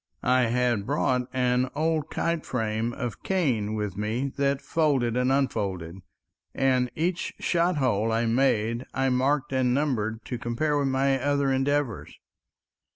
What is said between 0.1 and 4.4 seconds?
I had brought an old kite frame of cane with me,